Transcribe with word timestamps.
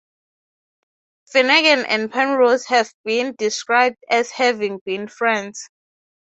Finnegan 1.27 1.85
and 1.85 2.11
Penrose 2.11 2.65
have 2.65 2.91
been 3.05 3.35
described 3.37 3.97
as 4.09 4.31
having 4.31 4.79
been 4.83 5.07
friends. 5.07 5.69